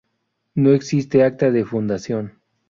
No 0.55 0.71
existe 0.73 1.23
acta 1.23 1.51
de 1.51 1.63
fundación. 1.63 2.41